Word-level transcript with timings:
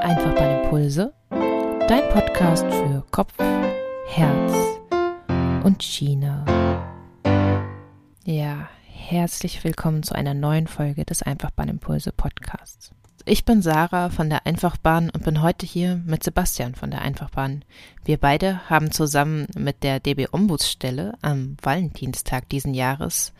Einfach 0.00 0.34
bei 0.34 0.62
Impulse, 0.62 1.12
dein 1.28 2.08
Podcast 2.10 2.64
für 2.64 3.04
Kopf, 3.10 3.34
Herz 4.06 4.52
und 5.62 5.82
China. 5.82 6.44
Ja, 8.24 8.68
herzlich 8.86 9.62
willkommen 9.62 10.02
zu 10.02 10.14
einer 10.14 10.32
neuen 10.32 10.68
Folge 10.68 11.04
des 11.04 11.22
Einfachbahn-Impulse 11.22 12.12
Podcasts. 12.12 12.92
Ich 13.26 13.44
bin 13.44 13.60
Sarah 13.60 14.08
von 14.08 14.30
der 14.30 14.46
Einfachbahn 14.46 15.10
und 15.10 15.22
bin 15.24 15.42
heute 15.42 15.66
hier 15.66 16.00
mit 16.06 16.24
Sebastian 16.24 16.74
von 16.74 16.90
der 16.90 17.02
Einfachbahn. 17.02 17.62
Wir 18.02 18.16
beide 18.16 18.70
haben 18.70 18.92
zusammen 18.92 19.46
mit 19.54 19.82
der 19.82 20.00
DB 20.00 20.28
Ombudsstelle 20.32 21.12
am 21.20 21.58
Valentinstag 21.60 22.48
diesen 22.48 22.72
Jahres 22.72 23.34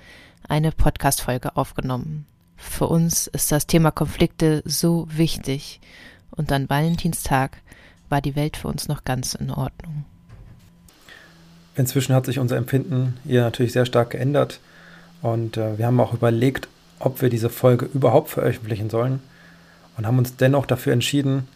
eine 0.46 0.72
Podcast-Folge 0.72 1.56
aufgenommen. 1.56 2.26
Für 2.56 2.88
uns 2.88 3.26
ist 3.28 3.50
das 3.50 3.66
Thema 3.66 3.90
Konflikte 3.90 4.62
so 4.66 5.06
wichtig 5.10 5.80
und 6.40 6.50
an 6.50 6.68
Valentinstag 6.68 7.58
war 8.08 8.20
die 8.20 8.34
Welt 8.34 8.56
für 8.56 8.66
uns 8.66 8.88
noch 8.88 9.04
ganz 9.04 9.34
in 9.34 9.50
Ordnung. 9.50 10.04
Inzwischen 11.76 12.14
hat 12.14 12.26
sich 12.26 12.38
unser 12.38 12.56
Empfinden 12.56 13.18
hier 13.24 13.42
natürlich 13.42 13.72
sehr 13.72 13.86
stark 13.86 14.10
geändert 14.10 14.58
und 15.22 15.56
äh, 15.56 15.78
wir 15.78 15.86
haben 15.86 16.00
auch 16.00 16.14
überlegt, 16.14 16.66
ob 16.98 17.22
wir 17.22 17.28
diese 17.28 17.50
Folge 17.50 17.88
überhaupt 17.92 18.30
veröffentlichen 18.30 18.90
sollen 18.90 19.20
und 19.96 20.06
haben 20.06 20.18
uns 20.18 20.36
dennoch 20.36 20.66
dafür 20.66 20.92
entschieden, 20.92 21.46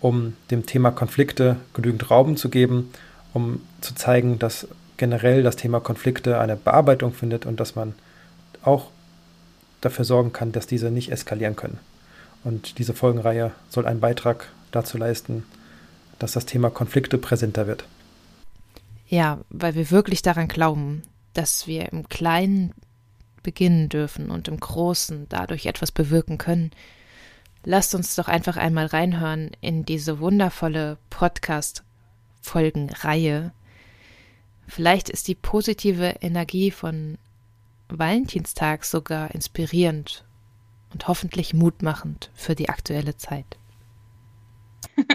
um 0.00 0.34
dem 0.50 0.66
Thema 0.66 0.90
Konflikte 0.90 1.56
genügend 1.74 2.10
Raum 2.10 2.36
zu 2.36 2.50
geben, 2.50 2.90
um 3.32 3.60
zu 3.80 3.94
zeigen, 3.94 4.38
dass 4.38 4.68
generell 4.98 5.42
das 5.42 5.56
Thema 5.56 5.80
Konflikte 5.80 6.38
eine 6.38 6.56
Bearbeitung 6.56 7.12
findet 7.12 7.46
und 7.46 7.60
dass 7.60 7.74
man 7.74 7.94
auch 8.62 8.90
dafür 9.80 10.04
sorgen 10.04 10.32
kann, 10.32 10.52
dass 10.52 10.66
diese 10.66 10.90
nicht 10.90 11.10
eskalieren 11.10 11.56
können. 11.56 11.78
Und 12.44 12.78
diese 12.78 12.94
Folgenreihe 12.94 13.52
soll 13.68 13.86
einen 13.86 14.00
Beitrag 14.00 14.48
dazu 14.70 14.96
leisten, 14.98 15.44
dass 16.18 16.32
das 16.32 16.46
Thema 16.46 16.70
Konflikte 16.70 17.18
präsenter 17.18 17.66
wird. 17.66 17.84
Ja, 19.08 19.40
weil 19.48 19.74
wir 19.74 19.90
wirklich 19.90 20.22
daran 20.22 20.48
glauben, 20.48 21.02
dass 21.32 21.66
wir 21.66 21.92
im 21.92 22.08
Kleinen 22.08 22.72
beginnen 23.42 23.88
dürfen 23.88 24.30
und 24.30 24.46
im 24.48 24.60
Großen 24.60 25.26
dadurch 25.28 25.66
etwas 25.66 25.92
bewirken 25.92 26.38
können. 26.38 26.70
Lasst 27.64 27.94
uns 27.94 28.14
doch 28.14 28.28
einfach 28.28 28.56
einmal 28.56 28.86
reinhören 28.86 29.50
in 29.60 29.84
diese 29.84 30.20
wundervolle 30.20 30.96
Podcast-Folgenreihe. 31.10 33.52
Vielleicht 34.66 35.08
ist 35.08 35.28
die 35.28 35.34
positive 35.34 36.16
Energie 36.20 36.70
von 36.70 37.16
Valentinstag 37.88 38.84
sogar 38.84 39.34
inspirierend 39.34 40.24
und 40.92 41.08
hoffentlich 41.08 41.54
mutmachend 41.54 42.30
für 42.34 42.54
die 42.54 42.68
aktuelle 42.68 43.16
Zeit. 43.16 43.58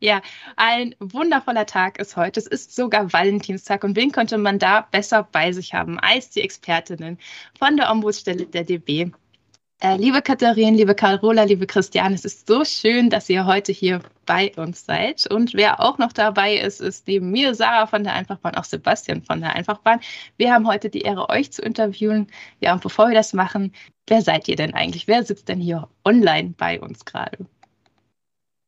ja, 0.00 0.22
ein 0.56 0.94
wundervoller 0.98 1.66
Tag 1.66 1.98
ist 1.98 2.16
heute. 2.16 2.40
Es 2.40 2.46
ist 2.46 2.74
sogar 2.74 3.12
Valentinstag. 3.12 3.84
Und 3.84 3.96
wen 3.96 4.12
könnte 4.12 4.38
man 4.38 4.58
da 4.58 4.86
besser 4.90 5.28
bei 5.30 5.52
sich 5.52 5.74
haben 5.74 5.98
als 5.98 6.30
die 6.30 6.42
Expertinnen 6.42 7.18
von 7.58 7.76
der 7.76 7.90
Ombudsstelle 7.90 8.46
der 8.46 8.64
DB? 8.64 9.12
Äh, 9.84 9.96
liebe 9.96 10.22
Katharin, 10.22 10.76
liebe 10.76 10.94
Carola, 10.94 11.42
liebe 11.42 11.66
Christiane, 11.66 12.14
es 12.14 12.24
ist 12.24 12.46
so 12.46 12.64
schön, 12.64 13.10
dass 13.10 13.28
ihr 13.28 13.46
heute 13.46 13.72
hier 13.72 13.98
bei 14.26 14.52
uns 14.56 14.86
seid. 14.86 15.26
Und 15.28 15.54
wer 15.54 15.80
auch 15.80 15.98
noch 15.98 16.12
dabei 16.12 16.54
ist, 16.54 16.80
ist 16.80 17.08
neben 17.08 17.32
mir 17.32 17.52
Sarah 17.56 17.88
von 17.88 18.04
der 18.04 18.14
Einfachbahn, 18.14 18.54
auch 18.54 18.62
Sebastian 18.62 19.22
von 19.22 19.40
der 19.40 19.56
Einfachbahn. 19.56 19.98
Wir 20.36 20.54
haben 20.54 20.68
heute 20.68 20.88
die 20.88 21.00
Ehre, 21.00 21.28
euch 21.30 21.50
zu 21.50 21.62
interviewen. 21.62 22.28
Ja, 22.60 22.74
und 22.74 22.82
bevor 22.84 23.08
wir 23.08 23.16
das 23.16 23.32
machen, 23.32 23.72
wer 24.06 24.20
seid 24.20 24.46
ihr 24.46 24.54
denn 24.54 24.72
eigentlich? 24.72 25.08
Wer 25.08 25.24
sitzt 25.24 25.48
denn 25.48 25.58
hier 25.58 25.88
online 26.04 26.54
bei 26.56 26.80
uns 26.80 27.04
gerade? 27.04 27.38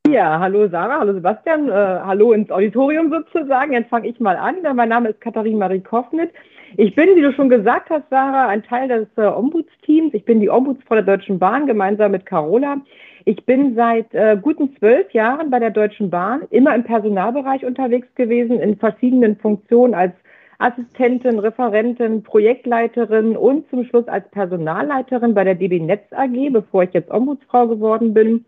Ja, 0.08 0.40
hallo 0.40 0.68
Sarah, 0.68 0.98
hallo 0.98 1.12
Sebastian, 1.12 1.68
äh, 1.68 1.72
hallo 1.72 2.32
ins 2.32 2.50
Auditorium 2.50 3.10
sozusagen. 3.10 3.72
Jetzt 3.72 3.88
fange 3.88 4.08
ich 4.08 4.18
mal 4.18 4.36
an. 4.36 4.56
Mein 4.74 4.88
Name 4.88 5.10
ist 5.10 5.20
Katharin 5.20 5.58
Marie 5.58 5.80
Kofnit. 5.80 6.32
Ich 6.76 6.96
bin, 6.96 7.14
wie 7.14 7.22
du 7.22 7.32
schon 7.32 7.48
gesagt 7.48 7.88
hast, 7.90 8.08
Sarah, 8.10 8.48
ein 8.48 8.64
Teil 8.64 8.88
des 8.88 9.06
äh, 9.16 9.26
Ombudsteams. 9.26 10.12
Ich 10.12 10.24
bin 10.24 10.40
die 10.40 10.50
Ombudsfrau 10.50 10.96
der 10.96 11.04
Deutschen 11.04 11.38
Bahn 11.38 11.66
gemeinsam 11.66 12.10
mit 12.10 12.26
Carola. 12.26 12.78
Ich 13.24 13.46
bin 13.46 13.76
seit 13.76 14.12
äh, 14.12 14.36
guten 14.40 14.76
zwölf 14.76 15.12
Jahren 15.12 15.50
bei 15.50 15.60
der 15.60 15.70
Deutschen 15.70 16.10
Bahn, 16.10 16.42
immer 16.50 16.74
im 16.74 16.82
Personalbereich 16.82 17.64
unterwegs 17.64 18.08
gewesen, 18.16 18.58
in 18.58 18.76
verschiedenen 18.76 19.36
Funktionen 19.36 19.94
als 19.94 20.14
Assistentin, 20.58 21.38
Referentin, 21.38 22.24
Projektleiterin 22.24 23.36
und 23.36 23.70
zum 23.70 23.84
Schluss 23.84 24.08
als 24.08 24.28
Personalleiterin 24.30 25.32
bei 25.32 25.44
der 25.44 25.54
DB 25.54 25.78
Netz 25.78 26.12
AG, 26.12 26.50
bevor 26.50 26.82
ich 26.82 26.92
jetzt 26.92 27.10
Ombudsfrau 27.10 27.68
geworden 27.68 28.14
bin 28.14 28.46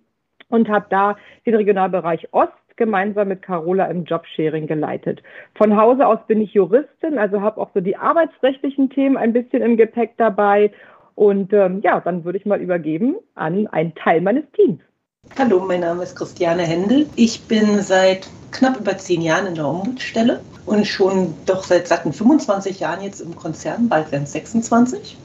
und 0.49 0.69
habe 0.69 0.87
da 0.91 1.17
den 1.47 1.55
Regionalbereich 1.55 2.33
Ost 2.33 2.53
gemeinsam 2.77 3.29
mit 3.29 3.43
Carola 3.43 3.87
im 3.87 4.05
Jobsharing 4.05 4.67
geleitet. 4.67 5.23
Von 5.55 5.77
Hause 5.77 6.07
aus 6.07 6.19
bin 6.27 6.41
ich 6.41 6.53
Juristin, 6.55 7.19
also 7.19 7.41
habe 7.41 7.61
auch 7.61 7.71
so 7.75 7.81
die 7.81 7.97
arbeitsrechtlichen 7.97 8.91
Themen 8.91 9.17
ein 9.17 9.33
bisschen 9.33 9.63
im 9.63 9.77
Gepäck 9.77 10.15
dabei. 10.17 10.73
Und 11.15 11.53
ähm, 11.53 11.81
ja, 11.83 12.01
dann 12.01 12.25
würde 12.25 12.39
ich 12.39 12.47
mal 12.47 12.61
übergeben 12.61 13.17
an 13.35 13.67
einen 13.69 13.95
Teil 13.95 14.21
meines 14.21 14.45
Teams. 14.53 14.81
Hallo, 15.39 15.61
mein 15.61 15.81
Name 15.81 16.03
ist 16.03 16.17
Christiane 16.17 16.63
Händel. 16.63 17.07
Ich 17.17 17.43
bin 17.49 17.81
seit 17.81 18.29
knapp 18.53 18.79
über 18.79 18.97
zehn 18.97 19.21
Jahren 19.21 19.47
in 19.47 19.55
der 19.55 19.67
Ombudsstelle 19.67 20.41
und 20.65 20.87
schon 20.87 21.35
doch 21.45 21.63
seit 21.63 21.89
satten 21.89 22.13
25 22.13 22.81
Jahren 22.81 23.03
jetzt 23.03 23.21
im 23.21 23.37
Konzern, 23.37 23.89
bald 23.89 24.13
werden 24.13 24.25
es 24.25 24.33
26. 24.33 25.17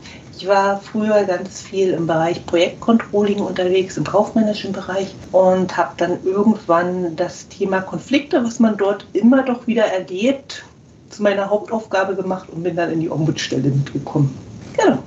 Ich 0.41 0.47
war 0.47 0.81
früher 0.81 1.23
ganz 1.25 1.61
viel 1.61 1.91
im 1.91 2.07
Bereich 2.07 2.43
Projektcontrolling 2.47 3.41
unterwegs, 3.41 3.95
im 3.97 4.05
kaufmännischen 4.05 4.71
Bereich 4.71 5.13
und 5.31 5.77
habe 5.77 5.93
dann 5.97 6.25
irgendwann 6.25 7.15
das 7.15 7.47
Thema 7.47 7.81
Konflikte, 7.81 8.43
was 8.43 8.59
man 8.59 8.75
dort 8.75 9.05
immer 9.13 9.43
doch 9.43 9.67
wieder 9.67 9.85
erlebt, 9.85 10.63
zu 11.11 11.21
meiner 11.21 11.51
Hauptaufgabe 11.51 12.15
gemacht 12.15 12.49
und 12.49 12.63
bin 12.63 12.75
dann 12.75 12.91
in 12.91 13.01
die 13.01 13.11
Ombudsstelle 13.11 13.69
mitgekommen. 13.69 14.35
Genau. 14.75 15.03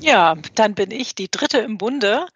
Ja, 0.00 0.34
dann 0.54 0.74
bin 0.74 0.90
ich 0.90 1.14
die 1.14 1.30
dritte 1.30 1.56
im 1.60 1.78
Bunde. 1.78 2.26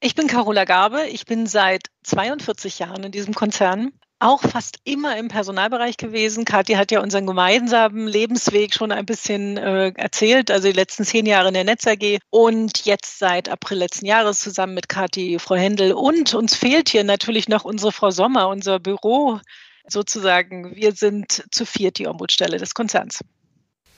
Ich 0.00 0.14
bin 0.14 0.26
Carola 0.26 0.66
Gabe. 0.66 1.06
Ich 1.06 1.24
bin 1.24 1.46
seit 1.46 1.86
42 2.02 2.78
Jahren 2.78 3.04
in 3.04 3.12
diesem 3.12 3.32
Konzern 3.32 3.92
auch 4.20 4.42
fast 4.42 4.78
immer 4.84 5.16
im 5.16 5.28
Personalbereich 5.28 5.96
gewesen. 5.96 6.44
Kathi 6.44 6.74
hat 6.74 6.90
ja 6.90 7.00
unseren 7.00 7.26
gemeinsamen 7.26 8.08
Lebensweg 8.08 8.74
schon 8.74 8.90
ein 8.90 9.06
bisschen 9.06 9.56
äh, 9.56 9.92
erzählt, 9.94 10.50
also 10.50 10.68
die 10.68 10.74
letzten 10.74 11.04
zehn 11.04 11.26
Jahre 11.26 11.48
in 11.48 11.54
der 11.54 11.64
Netz 11.64 11.86
AG 11.86 12.18
und 12.30 12.84
jetzt 12.84 13.18
seit 13.18 13.48
April 13.48 13.78
letzten 13.78 14.06
Jahres 14.06 14.40
zusammen 14.40 14.74
mit 14.74 14.88
Kathi, 14.88 15.38
Frau 15.38 15.54
Händel 15.54 15.92
und 15.92 16.34
uns 16.34 16.56
fehlt 16.56 16.88
hier 16.88 17.04
natürlich 17.04 17.48
noch 17.48 17.64
unsere 17.64 17.92
Frau 17.92 18.10
Sommer, 18.10 18.48
unser 18.48 18.80
Büro 18.80 19.38
sozusagen. 19.86 20.74
Wir 20.74 20.92
sind 20.92 21.44
zu 21.50 21.64
viert 21.64 21.98
die 21.98 22.08
Ombudsstelle 22.08 22.58
des 22.58 22.74
Konzerns. 22.74 23.20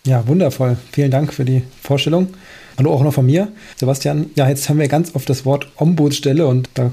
Ja, 0.05 0.27
wundervoll. 0.27 0.77
Vielen 0.93 1.11
Dank 1.11 1.33
für 1.33 1.45
die 1.45 1.63
Vorstellung. 1.83 2.35
Hallo 2.79 2.95
auch 2.95 3.03
noch 3.03 3.13
von 3.13 3.27
mir. 3.27 3.53
Sebastian, 3.77 4.31
ja, 4.35 4.49
jetzt 4.49 4.69
haben 4.69 4.79
wir 4.79 4.89
ganz 4.89 5.15
oft 5.15 5.29
das 5.29 5.45
Wort 5.45 5.69
Ombudsstelle 5.77 6.47
und 6.47 6.71
da 6.75 6.91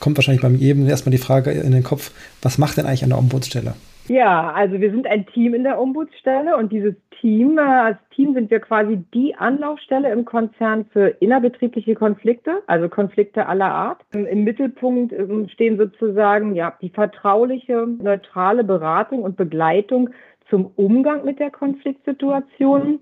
kommt 0.00 0.16
wahrscheinlich 0.18 0.42
beim 0.42 0.56
jedem 0.56 0.86
erstmal 0.88 1.12
die 1.12 1.18
Frage 1.18 1.50
in 1.50 1.72
den 1.72 1.82
Kopf, 1.82 2.12
was 2.42 2.58
macht 2.58 2.76
denn 2.76 2.86
eigentlich 2.86 3.04
eine 3.04 3.16
Ombudsstelle? 3.16 3.74
Ja, 4.08 4.52
also 4.52 4.80
wir 4.80 4.90
sind 4.92 5.06
ein 5.06 5.26
Team 5.26 5.52
in 5.54 5.64
der 5.64 5.80
Ombudsstelle 5.80 6.56
und 6.56 6.70
dieses 6.70 6.94
Team, 7.20 7.58
äh, 7.58 7.62
als 7.62 7.98
Team 8.14 8.34
sind 8.34 8.50
wir 8.50 8.60
quasi 8.60 9.02
die 9.12 9.34
Anlaufstelle 9.34 10.12
im 10.12 10.24
Konzern 10.24 10.84
für 10.92 11.08
innerbetriebliche 11.08 11.94
Konflikte, 11.94 12.62
also 12.68 12.88
Konflikte 12.88 13.46
aller 13.46 13.70
Art. 13.70 14.02
Im 14.12 14.44
Mittelpunkt 14.44 15.12
ähm, 15.12 15.48
stehen 15.48 15.76
sozusagen 15.76 16.54
ja 16.54 16.74
die 16.80 16.90
vertrauliche, 16.90 17.86
neutrale 17.86 18.62
Beratung 18.62 19.22
und 19.22 19.36
Begleitung 19.36 20.10
zum 20.48 20.70
Umgang 20.76 21.24
mit 21.24 21.40
der 21.40 21.50
Konfliktsituation 21.50 23.00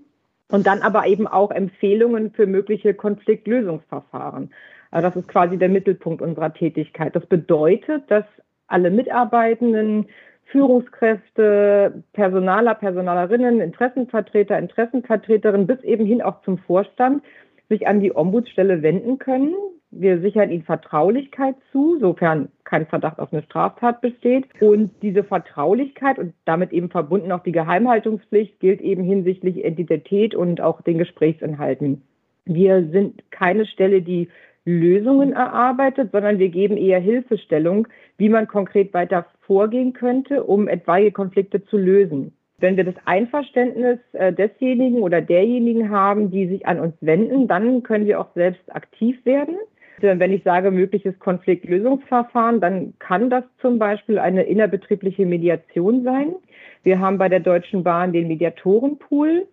und 0.49 0.65
dann 0.65 0.81
aber 0.81 1.05
eben 1.05 1.27
auch 1.27 1.51
Empfehlungen 1.51 2.31
für 2.31 2.47
mögliche 2.47 2.93
Konfliktlösungsverfahren. 2.95 4.51
Also 4.95 5.09
das 5.09 5.17
ist 5.17 5.27
quasi 5.27 5.57
der 5.57 5.67
Mittelpunkt 5.67 6.21
unserer 6.21 6.53
Tätigkeit. 6.53 7.13
Das 7.17 7.25
bedeutet, 7.25 8.09
dass 8.09 8.23
alle 8.67 8.89
Mitarbeitenden, 8.89 10.05
Führungskräfte, 10.45 12.01
Personaler, 12.13 12.75
Personalerinnen, 12.75 13.59
Interessenvertreter, 13.59 14.57
Interessenvertreterinnen 14.57 15.67
bis 15.67 15.83
eben 15.83 16.05
hin 16.05 16.21
auch 16.21 16.41
zum 16.43 16.59
Vorstand 16.59 17.23
sich 17.67 17.87
an 17.87 17.99
die 17.99 18.15
Ombudsstelle 18.15 18.83
wenden 18.83 19.19
können. 19.19 19.53
Wir 19.91 20.21
sichern 20.21 20.49
ihnen 20.49 20.63
Vertraulichkeit 20.63 21.55
zu, 21.73 21.99
sofern 21.99 22.47
kein 22.63 22.85
Verdacht 22.85 23.19
auf 23.19 23.33
eine 23.33 23.43
Straftat 23.43 23.99
besteht. 23.99 24.45
Und 24.61 24.91
diese 25.01 25.25
Vertraulichkeit 25.25 26.19
und 26.19 26.33
damit 26.45 26.71
eben 26.71 26.89
verbunden 26.89 27.33
auch 27.33 27.43
die 27.43 27.51
Geheimhaltungspflicht 27.51 28.61
gilt 28.61 28.79
eben 28.79 29.03
hinsichtlich 29.03 29.57
Identität 29.57 30.35
und 30.35 30.61
auch 30.61 30.81
den 30.83 30.99
Gesprächsinhalten. 30.99 32.01
Wir 32.45 32.87
sind 32.91 33.29
keine 33.29 33.65
Stelle, 33.65 34.01
die 34.01 34.29
Lösungen 34.65 35.33
erarbeitet, 35.33 36.11
sondern 36.11 36.39
wir 36.39 36.49
geben 36.49 36.75
eher 36.75 36.99
Hilfestellung, 36.99 37.87
wie 38.17 38.29
man 38.29 38.47
konkret 38.47 38.93
weiter 38.93 39.25
vorgehen 39.41 39.93
könnte, 39.93 40.43
um 40.43 40.67
etwaige 40.67 41.11
Konflikte 41.11 41.63
zu 41.65 41.77
lösen. 41.77 42.33
Wenn 42.57 42.77
wir 42.77 42.83
das 42.83 42.95
Einverständnis 43.05 43.99
äh, 44.13 44.33
desjenigen 44.33 45.01
oder 45.01 45.21
derjenigen 45.21 45.89
haben, 45.89 46.31
die 46.31 46.47
sich 46.47 46.65
an 46.65 46.79
uns 46.79 46.95
wenden, 47.01 47.47
dann 47.47 47.83
können 47.83 48.05
wir 48.05 48.19
auch 48.19 48.33
selbst 48.33 48.73
aktiv 48.73 49.23
werden. 49.25 49.55
Wenn 49.99 50.33
ich 50.33 50.43
sage 50.43 50.71
mögliches 50.71 51.17
Konfliktlösungsverfahren, 51.19 52.59
dann 52.59 52.93
kann 52.99 53.29
das 53.29 53.43
zum 53.61 53.79
Beispiel 53.79 54.19
eine 54.19 54.43
innerbetriebliche 54.43 55.25
Mediation 55.25 56.03
sein. 56.03 56.35
Wir 56.83 56.99
haben 56.99 57.17
bei 57.17 57.29
der 57.29 57.39
Deutschen 57.39 57.83
Bahn 57.83 58.11
den 58.11 58.27
Mediatorenpool. 58.27 59.47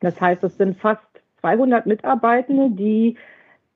Das 0.00 0.20
heißt, 0.20 0.42
es 0.42 0.56
sind 0.56 0.78
fast 0.78 1.02
200 1.40 1.86
Mitarbeitende, 1.86 2.70
die 2.70 3.16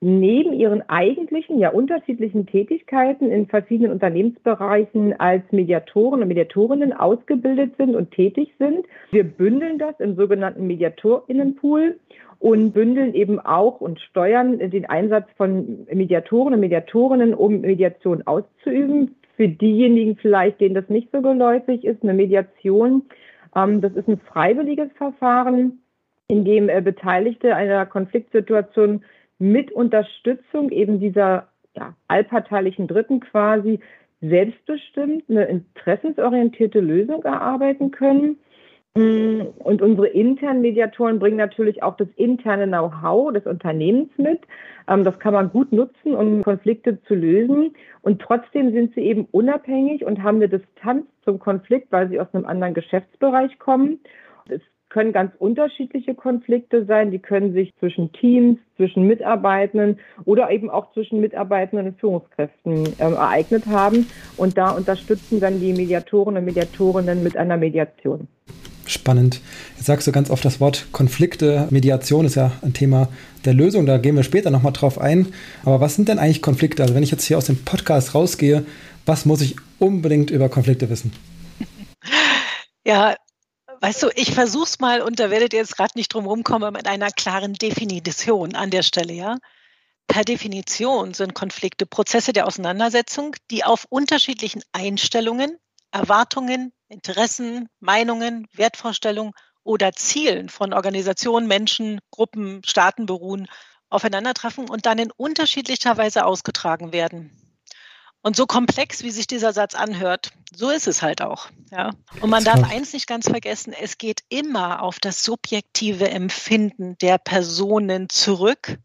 neben 0.01 0.53
ihren 0.53 0.87
eigentlichen, 0.87 1.59
ja 1.59 1.69
unterschiedlichen 1.69 2.45
Tätigkeiten 2.45 3.31
in 3.31 3.47
verschiedenen 3.47 3.91
Unternehmensbereichen 3.91 5.19
als 5.19 5.43
Mediatoren 5.51 6.21
und 6.21 6.27
Mediatorinnen 6.29 6.93
ausgebildet 6.93 7.73
sind 7.77 7.95
und 7.95 8.11
tätig 8.11 8.53
sind. 8.59 8.85
Wir 9.11 9.25
bündeln 9.25 9.77
das 9.77 9.99
im 9.99 10.15
sogenannten 10.15 10.67
Mediatorinnenpool 10.67 11.99
und 12.39 12.71
bündeln 12.71 13.13
eben 13.13 13.39
auch 13.41 13.81
und 13.81 13.99
steuern 13.99 14.57
den 14.57 14.85
Einsatz 14.85 15.27
von 15.35 15.85
Mediatoren 15.93 16.53
und 16.53 16.61
Mediatorinnen, 16.61 17.33
um 17.33 17.59
Mediation 17.59 18.25
auszuüben. 18.25 19.15
Für 19.35 19.49
diejenigen 19.49 20.15
vielleicht, 20.15 20.61
denen 20.61 20.75
das 20.75 20.87
nicht 20.89 21.09
so 21.11 21.21
geläufig 21.21 21.83
ist, 21.83 22.03
eine 22.03 22.13
Mediation, 22.13 23.03
ähm, 23.55 23.81
das 23.81 23.93
ist 23.93 24.07
ein 24.07 24.19
freiwilliges 24.19 24.91
Verfahren, 24.93 25.79
in 26.27 26.45
dem 26.45 26.69
äh, 26.69 26.81
Beteiligte 26.81 27.55
einer 27.55 27.85
Konfliktsituation 27.85 29.03
mit 29.39 29.71
Unterstützung 29.71 30.69
eben 30.69 30.99
dieser 30.99 31.47
ja, 31.75 31.95
allparteilichen 32.07 32.87
Dritten 32.87 33.21
quasi 33.21 33.79
selbstbestimmt 34.21 35.23
eine 35.29 35.45
interessensorientierte 35.45 36.81
Lösung 36.81 37.23
erarbeiten 37.23 37.91
können. 37.91 38.37
Mm, 38.95 39.41
und 39.59 39.81
unsere 39.81 40.07
internen 40.07 40.61
Mediatoren 40.61 41.19
bringen 41.19 41.37
natürlich 41.37 41.83
auch 41.83 41.95
das 41.95 42.07
interne 42.15 42.67
Know-how 42.67 43.31
des 43.31 43.45
Unternehmens 43.45 44.09
mit. 44.17 44.41
Ähm, 44.87 45.03
das 45.03 45.17
kann 45.19 45.33
man 45.33 45.51
gut 45.51 45.71
nutzen, 45.71 46.15
um 46.15 46.43
Konflikte 46.43 47.01
zu 47.03 47.15
lösen. 47.15 47.75
Und 48.01 48.21
trotzdem 48.21 48.73
sind 48.73 48.93
sie 48.95 49.01
eben 49.01 49.25
unabhängig 49.31 50.03
und 50.03 50.21
haben 50.21 50.37
eine 50.37 50.49
Distanz 50.49 51.05
zum 51.23 51.39
Konflikt, 51.39 51.91
weil 51.91 52.09
sie 52.09 52.19
aus 52.19 52.33
einem 52.33 52.45
anderen 52.45 52.73
Geschäftsbereich 52.73 53.57
kommen. 53.59 53.99
Es 54.49 54.61
können 54.89 55.13
ganz 55.13 55.31
unterschiedliche 55.37 56.15
Konflikte 56.15 56.85
sein. 56.85 57.11
Die 57.11 57.19
können 57.19 57.53
sich 57.53 57.73
zwischen 57.79 58.11
Teams, 58.11 58.57
zwischen 58.75 59.07
Mitarbeitenden 59.07 59.99
oder 60.25 60.49
eben 60.49 60.69
auch 60.69 60.91
zwischen 60.93 61.21
Mitarbeitenden 61.21 61.87
und 61.87 61.99
Führungskräften 61.99 62.85
äh, 62.97 63.03
ereignet 63.03 63.65
haben. 63.67 64.07
Und 64.37 64.57
da 64.57 64.71
unterstützen 64.71 65.39
dann 65.39 65.59
die 65.59 65.73
Mediatoren 65.73 66.37
und 66.37 66.45
Mediatorinnen 66.45 67.23
mit 67.23 67.37
einer 67.37 67.57
Mediation. 67.57 68.27
Spannend. 68.85 69.41
Jetzt 69.75 69.85
sagst 69.85 70.07
du 70.07 70.11
ganz 70.11 70.31
oft 70.31 70.43
das 70.43 70.59
Wort 70.59 70.87
Konflikte. 70.91 71.67
Mediation 71.69 72.25
ist 72.25 72.33
ja 72.35 72.53
ein 72.63 72.73
Thema 72.73 73.07
der 73.45 73.53
Lösung. 73.53 73.85
Da 73.85 73.99
gehen 73.99 74.15
wir 74.15 74.23
später 74.23 74.49
nochmal 74.49 74.73
drauf 74.73 74.99
ein. 74.99 75.27
Aber 75.63 75.79
was 75.79 75.95
sind 75.95 76.09
denn 76.09 76.17
eigentlich 76.17 76.41
Konflikte? 76.41 76.81
Also 76.81 76.95
wenn 76.95 77.03
ich 77.03 77.11
jetzt 77.11 77.25
hier 77.25 77.37
aus 77.37 77.45
dem 77.45 77.63
Podcast 77.63 78.15
rausgehe, 78.15 78.65
was 79.05 79.27
muss 79.27 79.41
ich 79.41 79.57
unbedingt 79.77 80.31
über 80.31 80.49
Konflikte 80.49 80.89
wissen? 80.89 81.13
Ja, 82.87 83.13
Weißt 83.81 84.03
du, 84.03 84.09
ich 84.15 84.33
versuch's 84.33 84.79
mal 84.79 85.01
und 85.01 85.19
da 85.19 85.29
werdet 85.29 85.53
ihr 85.53 85.59
jetzt 85.59 85.77
gerade 85.77 85.97
nicht 85.97 86.13
drum 86.13 86.25
rumkommen 86.25 86.73
mit 86.73 86.87
einer 86.87 87.11
klaren 87.11 87.53
Definition 87.53 88.55
an 88.55 88.71
der 88.71 88.83
Stelle, 88.83 89.13
ja. 89.13 89.37
Per 90.07 90.23
Definition 90.23 91.13
sind 91.13 91.35
Konflikte 91.35 91.85
Prozesse 91.85 92.33
der 92.33 92.47
Auseinandersetzung, 92.47 93.35
die 93.51 93.63
auf 93.63 93.85
unterschiedlichen 93.89 94.63
Einstellungen, 94.73 95.57
Erwartungen, 95.91 96.73
Interessen, 96.89 97.69
Meinungen, 97.79 98.47
Wertvorstellungen 98.53 99.33
oder 99.63 99.93
Zielen 99.93 100.49
von 100.49 100.73
Organisationen, 100.73 101.47
Menschen, 101.47 101.99
Gruppen, 102.09 102.61
Staaten 102.65 103.05
beruhen, 103.05 103.47
aufeinandertreffen 103.89 104.67
und 104.69 104.87
dann 104.87 104.97
in 104.97 105.11
unterschiedlicher 105.11 105.95
Weise 105.95 106.25
ausgetragen 106.25 106.91
werden. 106.91 107.48
Und 108.21 108.35
so 108.35 108.45
komplex, 108.45 109.03
wie 109.03 109.11
sich 109.11 109.27
dieser 109.27 109.53
Satz 109.53 109.75
anhört, 109.75 110.31
so 110.53 110.69
ist 110.69 110.87
es 110.87 111.01
halt 111.01 111.21
auch. 111.21 111.47
Ja. 111.71 111.91
Und 112.19 112.29
man 112.29 112.43
darf 112.43 112.69
eins 112.69 112.91
nicht 112.91 113.07
ganz 113.07 113.29
vergessen, 113.29 113.73
es 113.73 113.97
geht 113.97 114.23
immer 114.27 114.81
auf 114.81 114.99
das 114.99 115.23
subjektive 115.23 116.09
Empfinden 116.09 116.97
der 116.97 117.17
Personen 117.17 118.09
zurück. 118.09 118.77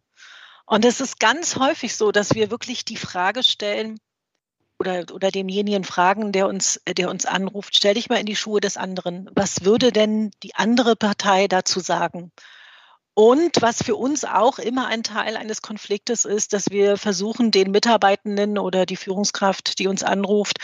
Und 0.66 0.84
es 0.84 1.00
ist 1.00 1.18
ganz 1.18 1.56
häufig 1.56 1.96
so, 1.96 2.12
dass 2.12 2.34
wir 2.34 2.50
wirklich 2.50 2.84
die 2.84 2.96
Frage 2.96 3.42
stellen 3.42 3.98
oder, 4.78 5.04
oder 5.12 5.30
demjenigen 5.30 5.84
fragen, 5.84 6.32
der 6.32 6.46
uns, 6.46 6.80
der 6.86 7.10
uns 7.10 7.26
anruft, 7.26 7.76
stell 7.76 7.94
dich 7.94 8.08
mal 8.08 8.20
in 8.20 8.26
die 8.26 8.36
Schuhe 8.36 8.60
des 8.60 8.76
anderen. 8.76 9.28
Was 9.34 9.64
würde 9.64 9.92
denn 9.92 10.30
die 10.42 10.54
andere 10.54 10.94
Partei 10.96 11.48
dazu 11.48 11.80
sagen? 11.80 12.32
Und 13.14 13.62
was 13.62 13.82
für 13.82 13.94
uns 13.94 14.24
auch 14.24 14.58
immer 14.58 14.88
ein 14.88 15.04
Teil 15.04 15.36
eines 15.36 15.62
Konfliktes 15.62 16.24
ist, 16.24 16.52
dass 16.52 16.70
wir 16.70 16.96
versuchen, 16.96 17.52
den 17.52 17.70
Mitarbeitenden 17.70 18.58
oder 18.58 18.86
die 18.86 18.96
Führungskraft, 18.96 19.78
die 19.78 19.86
uns 19.86 20.02
anruft, 20.02 20.58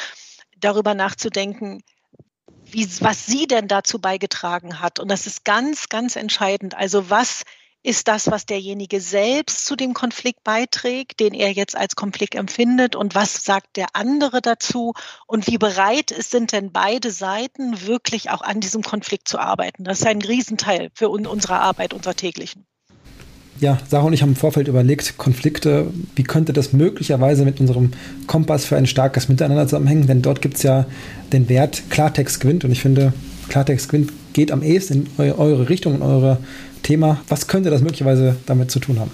darüber 0.59 0.95
nachzudenken, 0.95 1.83
wie, 2.65 2.89
was 3.01 3.27
sie 3.27 3.47
denn 3.47 3.69
dazu 3.69 4.01
beigetragen 4.01 4.81
hat. 4.81 4.99
Und 4.99 5.09
das 5.09 5.27
ist 5.27 5.45
ganz, 5.45 5.89
ganz 5.89 6.17
entscheidend. 6.17 6.75
Also 6.75 7.09
was 7.09 7.45
ist 7.83 8.09
das, 8.09 8.31
was 8.31 8.45
derjenige 8.47 9.01
selbst 9.01 9.65
zu 9.65 9.75
dem 9.75 9.95
Konflikt 9.95 10.45
beiträgt, 10.45 11.21
den 11.21 11.33
er 11.33 11.51
jetzt 11.51 11.77
als 11.77 11.97
Konflikt 11.97 12.35
empfindet 12.35 12.95
und 12.95 13.15
was 13.15 13.45
sagt 13.45 13.77
der 13.77 13.89
andere 13.95 14.43
dazu 14.43 14.93
und 15.27 15.47
wie 15.47 15.59
bereit 15.59 16.15
sind 16.19 16.53
denn 16.53 16.73
beide 16.73 17.11
Seiten 17.11 17.87
wirklich 17.87 18.31
auch 18.31 18.43
an 18.43 18.61
diesem 18.61 18.83
Konflikt 18.83 19.29
zu 19.29 19.39
arbeiten. 19.39 19.85
Das 19.85 20.01
ist 20.01 20.07
ein 20.07 20.21
Riesenteil 20.21 20.91
für 20.95 21.09
unsere 21.09 21.61
Arbeit, 21.61 21.95
unserer 21.95 22.15
täglichen. 22.15 22.67
Ja, 23.61 23.79
Sarah 23.89 24.07
und 24.07 24.15
ich 24.15 24.23
haben 24.23 24.31
im 24.31 24.37
Vorfeld 24.37 24.69
überlegt, 24.69 25.19
Konflikte, 25.19 25.93
wie 26.17 26.23
könnte 26.23 26.55
das 26.55 26.73
möglicherweise 26.73 27.45
mit 27.45 27.61
unserem 27.61 27.93
Kompass 28.27 28.65
für 28.65 28.77
ein 28.77 28.87
starkes 28.87 29.29
Miteinander 29.29 29.67
zusammenhängen? 29.67 30.07
Denn 30.07 30.23
dort 30.23 30.41
gibt 30.41 30.57
es 30.57 30.63
ja 30.63 30.87
den 31.33 31.49
Wert 31.51 31.83
Klartext 31.91 32.41
gewinnt 32.41 32.65
und 32.65 32.73
ich 32.73 32.81
finde, 32.81 33.13
Klartext 33.49 33.91
gewinnt 33.91 34.13
geht 34.33 34.51
am 34.51 34.63
ehesten 34.63 35.09
in 35.19 35.33
eure 35.33 35.69
Richtung, 35.69 35.97
in 35.97 36.03
eure 36.03 36.39
Thema. 36.83 37.21
Was 37.29 37.49
könnte 37.49 37.71
das 37.71 37.83
möglicherweise 37.83 38.37
damit 38.47 38.71
zu 38.71 38.81
tun 38.81 38.99
haben? 38.99 39.11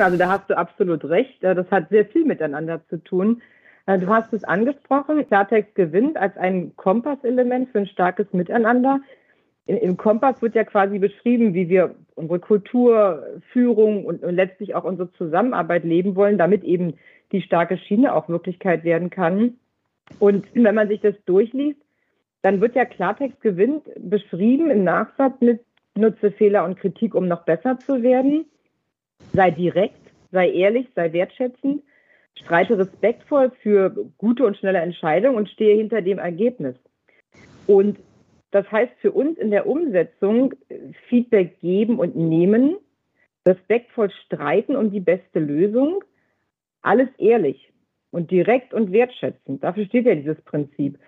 Also 0.00 0.16
da 0.16 0.28
hast 0.28 0.50
du 0.50 0.56
absolut 0.56 1.04
recht. 1.04 1.42
Das 1.42 1.70
hat 1.70 1.88
sehr 1.90 2.06
viel 2.06 2.24
miteinander 2.24 2.80
zu 2.88 3.02
tun. 3.02 3.42
Äh, 3.86 3.98
du 3.98 4.08
hast 4.08 4.32
es 4.32 4.44
angesprochen, 4.44 5.26
Klartext 5.26 5.74
gewinnt 5.74 6.16
als 6.16 6.36
ein 6.36 6.74
Kompasselement 6.76 7.70
für 7.70 7.78
ein 7.78 7.86
starkes 7.86 8.32
Miteinander. 8.32 9.00
Im 9.66 9.96
Kompass 9.96 10.42
wird 10.42 10.54
ja 10.54 10.64
quasi 10.64 10.98
beschrieben, 10.98 11.54
wie 11.54 11.70
wir 11.70 11.94
unsere 12.16 12.38
Kultur, 12.38 13.26
Führung 13.50 14.04
und, 14.04 14.22
und 14.22 14.34
letztlich 14.34 14.74
auch 14.74 14.84
unsere 14.84 15.10
Zusammenarbeit 15.12 15.84
leben 15.84 16.16
wollen, 16.16 16.36
damit 16.36 16.64
eben 16.64 16.94
die 17.32 17.40
starke 17.40 17.78
Schiene 17.78 18.14
auch 18.14 18.28
Wirklichkeit 18.28 18.84
werden 18.84 19.08
kann. 19.08 19.54
Und 20.18 20.46
wenn 20.52 20.74
man 20.74 20.88
sich 20.88 21.00
das 21.00 21.14
durchliest, 21.24 21.80
dann 22.42 22.60
wird 22.60 22.76
ja 22.76 22.84
Klartext 22.84 23.40
gewinnt 23.40 23.84
beschrieben 23.96 24.70
im 24.70 24.84
Nachsatz 24.84 25.40
mit 25.40 25.60
Nutze 25.96 26.32
Fehler 26.32 26.64
und 26.64 26.78
Kritik, 26.78 27.14
um 27.14 27.28
noch 27.28 27.44
besser 27.44 27.78
zu 27.78 28.02
werden. 28.02 28.46
Sei 29.32 29.50
direkt, 29.50 30.00
sei 30.32 30.50
ehrlich, 30.50 30.88
sei 30.94 31.12
wertschätzend. 31.12 31.82
Streite 32.36 32.78
respektvoll 32.78 33.52
für 33.62 33.90
gute 34.18 34.44
und 34.44 34.56
schnelle 34.56 34.80
Entscheidungen 34.80 35.36
und 35.36 35.48
stehe 35.48 35.76
hinter 35.76 36.02
dem 36.02 36.18
Ergebnis. 36.18 36.74
Und 37.66 37.98
das 38.50 38.70
heißt 38.70 38.92
für 39.00 39.12
uns 39.12 39.38
in 39.38 39.50
der 39.50 39.66
Umsetzung 39.66 40.54
Feedback 41.08 41.60
geben 41.60 41.98
und 41.98 42.16
nehmen, 42.16 42.76
respektvoll 43.46 44.10
streiten 44.10 44.76
um 44.76 44.90
die 44.90 45.00
beste 45.00 45.38
Lösung, 45.38 46.02
alles 46.82 47.08
ehrlich 47.18 47.72
und 48.10 48.30
direkt 48.30 48.74
und 48.74 48.92
wertschätzend. 48.92 49.62
Dafür 49.62 49.86
steht 49.86 50.06
ja 50.06 50.14
dieses 50.14 50.40
Prinzip. 50.42 50.98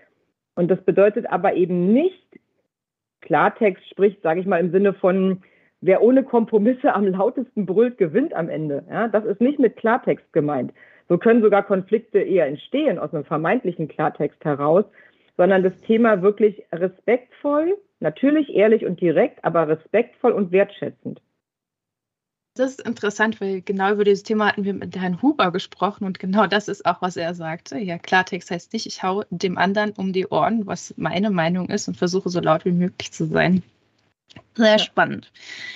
Und 0.54 0.70
das 0.70 0.82
bedeutet 0.82 1.26
aber 1.30 1.54
eben 1.54 1.92
nicht, 1.92 2.26
Klartext 3.26 3.88
spricht, 3.90 4.22
sage 4.22 4.40
ich 4.40 4.46
mal, 4.46 4.60
im 4.60 4.70
Sinne 4.70 4.94
von, 4.94 5.42
wer 5.80 6.00
ohne 6.00 6.22
Kompromisse 6.22 6.94
am 6.94 7.06
lautesten 7.06 7.66
brüllt, 7.66 7.98
gewinnt 7.98 8.32
am 8.34 8.48
Ende. 8.48 8.84
Ja, 8.88 9.08
das 9.08 9.24
ist 9.24 9.40
nicht 9.40 9.58
mit 9.58 9.76
Klartext 9.76 10.32
gemeint. 10.32 10.72
So 11.08 11.18
können 11.18 11.42
sogar 11.42 11.64
Konflikte 11.64 12.20
eher 12.20 12.46
entstehen 12.46 13.00
aus 13.00 13.12
einem 13.12 13.24
vermeintlichen 13.24 13.88
Klartext 13.88 14.44
heraus, 14.44 14.84
sondern 15.36 15.64
das 15.64 15.76
Thema 15.80 16.22
wirklich 16.22 16.62
respektvoll, 16.72 17.76
natürlich 17.98 18.54
ehrlich 18.54 18.86
und 18.86 19.00
direkt, 19.00 19.44
aber 19.44 19.68
respektvoll 19.68 20.32
und 20.32 20.52
wertschätzend. 20.52 21.20
Das 22.56 22.70
ist 22.70 22.80
interessant, 22.80 23.38
weil 23.42 23.60
genau 23.60 23.92
über 23.92 24.04
dieses 24.04 24.22
Thema 24.22 24.46
hatten 24.46 24.64
wir 24.64 24.72
mit 24.72 24.96
Herrn 24.96 25.20
Huber 25.20 25.52
gesprochen 25.52 26.04
und 26.04 26.18
genau 26.18 26.46
das 26.46 26.68
ist 26.68 26.86
auch, 26.86 27.02
was 27.02 27.16
er 27.18 27.34
sagte. 27.34 27.78
Ja, 27.78 27.98
Klartext 27.98 28.50
heißt 28.50 28.72
nicht, 28.72 28.86
ich 28.86 29.02
hau 29.02 29.24
dem 29.28 29.58
anderen 29.58 29.90
um 29.92 30.14
die 30.14 30.26
Ohren, 30.26 30.66
was 30.66 30.94
meine 30.96 31.30
Meinung 31.30 31.68
ist 31.68 31.86
und 31.86 31.98
versuche 31.98 32.30
so 32.30 32.40
laut 32.40 32.64
wie 32.64 32.72
möglich 32.72 33.12
zu 33.12 33.26
sein. 33.26 33.62
Sehr 34.56 34.78
spannend. 34.78 35.30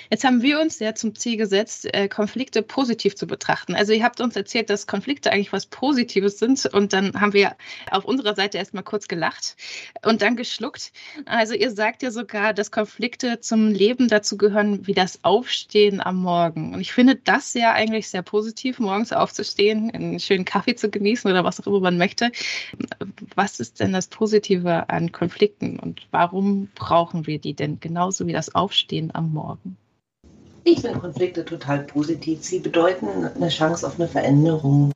Jetzt 0.09 0.23
haben 0.23 0.41
wir 0.41 0.59
uns 0.59 0.79
ja 0.79 0.95
zum 0.95 1.13
Ziel 1.13 1.37
gesetzt, 1.37 1.93
äh, 1.93 2.07
Konflikte 2.07 2.63
positiv 2.63 3.15
zu 3.15 3.27
betrachten. 3.27 3.75
Also 3.75 3.93
ihr 3.93 4.03
habt 4.03 4.19
uns 4.21 4.35
erzählt, 4.35 4.71
dass 4.71 4.87
Konflikte 4.87 5.31
eigentlich 5.31 5.53
was 5.53 5.67
Positives 5.67 6.39
sind 6.39 6.65
und 6.65 6.91
dann 6.91 7.13
haben 7.21 7.33
wir 7.33 7.55
auf 7.91 8.05
unserer 8.05 8.33
Seite 8.33 8.57
erstmal 8.57 8.83
kurz 8.83 9.07
gelacht 9.07 9.55
und 10.03 10.23
dann 10.23 10.35
geschluckt. 10.35 10.93
Also 11.25 11.53
ihr 11.53 11.69
sagt 11.69 12.01
ja 12.01 12.09
sogar, 12.09 12.55
dass 12.55 12.71
Konflikte 12.71 13.39
zum 13.39 13.67
Leben 13.67 14.07
dazu 14.07 14.35
gehören 14.35 14.87
wie 14.87 14.95
das 14.95 15.23
Aufstehen 15.23 16.01
am 16.01 16.17
Morgen. 16.17 16.73
Und 16.73 16.81
ich 16.81 16.91
finde 16.91 17.15
das 17.15 17.53
ja 17.53 17.73
eigentlich 17.73 18.09
sehr 18.09 18.23
positiv, 18.23 18.79
morgens 18.79 19.13
aufzustehen, 19.13 19.91
einen 19.91 20.19
schönen 20.19 20.45
Kaffee 20.45 20.75
zu 20.75 20.89
genießen 20.89 21.29
oder 21.29 21.43
was 21.43 21.61
auch 21.61 21.67
immer 21.67 21.81
man 21.81 21.99
möchte. 21.99 22.31
Was 23.35 23.59
ist 23.59 23.79
denn 23.79 23.93
das 23.93 24.07
Positive 24.07 24.89
an 24.89 25.11
Konflikten 25.11 25.77
und 25.79 26.07
warum 26.09 26.69
brauchen 26.73 27.27
wir 27.27 27.37
die 27.37 27.53
denn 27.53 27.79
genauso 27.79 28.25
wie 28.25 28.33
das 28.33 28.55
Aufstehen? 28.55 28.70
Aufstehen 28.71 29.11
am 29.13 29.33
Morgen? 29.33 29.75
Ich 30.63 30.79
finde 30.79 30.99
Konflikte 30.99 31.43
total 31.43 31.79
positiv. 31.79 32.41
Sie 32.41 32.59
bedeuten 32.59 33.25
eine 33.35 33.49
Chance 33.49 33.85
auf 33.85 33.99
eine 33.99 34.07
Veränderung. 34.07 34.93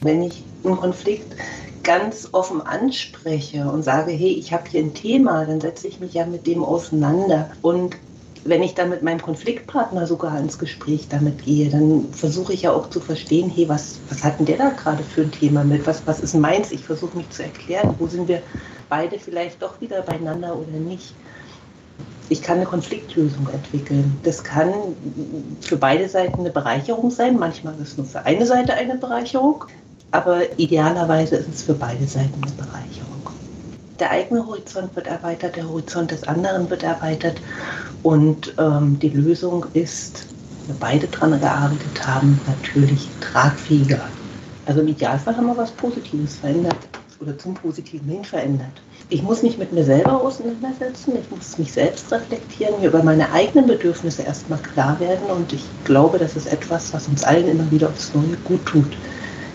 Wenn 0.00 0.22
ich 0.22 0.44
einen 0.62 0.76
Konflikt 0.76 1.34
ganz 1.82 2.28
offen 2.30 2.60
anspreche 2.60 3.68
und 3.68 3.82
sage, 3.82 4.12
hey, 4.12 4.30
ich 4.30 4.52
habe 4.52 4.70
hier 4.70 4.82
ein 4.82 4.94
Thema, 4.94 5.44
dann 5.46 5.60
setze 5.60 5.88
ich 5.88 5.98
mich 5.98 6.14
ja 6.14 6.26
mit 6.26 6.46
dem 6.46 6.62
auseinander. 6.62 7.50
Und 7.60 7.96
wenn 8.44 8.62
ich 8.62 8.74
dann 8.74 8.88
mit 8.88 9.02
meinem 9.02 9.20
Konfliktpartner 9.20 10.06
sogar 10.06 10.38
ins 10.38 10.60
Gespräch 10.60 11.08
damit 11.08 11.44
gehe, 11.44 11.70
dann 11.70 12.12
versuche 12.12 12.52
ich 12.52 12.62
ja 12.62 12.72
auch 12.72 12.88
zu 12.88 13.00
verstehen, 13.00 13.50
hey, 13.50 13.68
was, 13.68 13.98
was 14.10 14.22
hat 14.22 14.38
denn 14.38 14.46
der 14.46 14.58
da 14.58 14.68
gerade 14.68 15.02
für 15.02 15.22
ein 15.22 15.32
Thema 15.32 15.64
mit? 15.64 15.88
Was, 15.88 16.06
was 16.06 16.20
ist 16.20 16.34
meins? 16.34 16.70
Ich 16.70 16.84
versuche 16.84 17.16
mich 17.16 17.28
zu 17.30 17.42
erklären, 17.42 17.96
wo 17.98 18.06
sind 18.06 18.28
wir 18.28 18.44
beide 18.88 19.18
vielleicht 19.18 19.60
doch 19.60 19.80
wieder 19.80 20.02
beieinander 20.02 20.56
oder 20.56 20.78
nicht 20.78 21.14
ich 22.28 22.42
kann 22.42 22.56
eine 22.56 22.66
Konfliktlösung 22.66 23.48
entwickeln. 23.48 24.18
Das 24.22 24.44
kann 24.44 24.72
für 25.60 25.76
beide 25.76 26.08
Seiten 26.08 26.40
eine 26.40 26.50
Bereicherung 26.50 27.10
sein. 27.10 27.38
Manchmal 27.38 27.74
ist 27.74 27.92
es 27.92 27.96
nur 27.96 28.06
für 28.06 28.24
eine 28.26 28.44
Seite 28.46 28.74
eine 28.74 28.96
Bereicherung, 28.96 29.64
aber 30.10 30.58
idealerweise 30.58 31.36
ist 31.36 31.48
es 31.48 31.62
für 31.62 31.74
beide 31.74 32.06
Seiten 32.06 32.42
eine 32.42 32.52
Bereicherung. 32.52 33.08
Der 33.98 34.10
eigene 34.10 34.46
Horizont 34.46 34.94
wird 34.94 35.06
erweitert, 35.06 35.56
der 35.56 35.68
Horizont 35.68 36.10
des 36.10 36.22
anderen 36.24 36.70
wird 36.70 36.82
erweitert 36.82 37.40
und 38.02 38.54
ähm, 38.58 38.98
die 39.00 39.08
Lösung 39.08 39.66
ist, 39.72 40.26
wenn 40.66 40.78
beide 40.78 41.08
daran 41.08 41.40
gearbeitet 41.40 42.06
haben, 42.06 42.40
natürlich 42.46 43.08
tragfähiger. 43.20 44.00
Also 44.66 44.82
im 44.82 44.88
Idealfall 44.88 45.36
haben 45.36 45.46
wir 45.46 45.56
was 45.56 45.72
Positives 45.72 46.36
verändert 46.36 46.76
oder 47.20 47.36
zum 47.38 47.54
Positiven 47.54 48.08
hin 48.08 48.24
verändert. 48.24 48.70
Ich 49.10 49.22
muss 49.22 49.42
mich 49.42 49.56
mit 49.56 49.72
mir 49.72 49.84
selber 49.84 50.20
auseinandersetzen, 50.20 51.16
ich 51.18 51.30
muss 51.30 51.56
mich 51.56 51.72
selbst 51.72 52.12
reflektieren, 52.12 52.78
mir 52.78 52.88
über 52.88 53.02
meine 53.02 53.32
eigenen 53.32 53.66
Bedürfnisse 53.66 54.22
erstmal 54.22 54.58
klar 54.58 55.00
werden 55.00 55.30
und 55.34 55.50
ich 55.54 55.64
glaube, 55.84 56.18
das 56.18 56.36
ist 56.36 56.52
etwas, 56.52 56.92
was 56.92 57.08
uns 57.08 57.24
allen 57.24 57.48
immer 57.48 57.70
wieder 57.70 57.88
aufs 57.88 58.14
Neue 58.14 58.36
gut 58.44 58.66
tut. 58.66 58.98